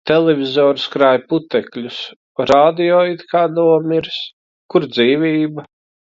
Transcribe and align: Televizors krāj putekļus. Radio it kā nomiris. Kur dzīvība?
Televizors 0.09 0.83
krāj 0.93 1.17
putekļus. 1.33 1.97
Radio 2.51 2.97
it 3.09 3.21
kā 3.33 3.43
nomiris. 3.57 4.17
Kur 4.75 4.89
dzīvība? 4.95 5.67